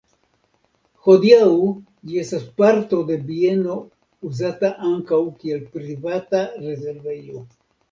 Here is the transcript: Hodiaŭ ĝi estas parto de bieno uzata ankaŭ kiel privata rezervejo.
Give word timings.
Hodiaŭ 1.07 1.49
ĝi 2.11 2.17
estas 2.21 2.47
parto 2.61 3.03
de 3.11 3.19
bieno 3.29 3.77
uzata 4.31 4.73
ankaŭ 4.95 5.23
kiel 5.45 5.63
privata 5.77 6.43
rezervejo. 6.67 7.47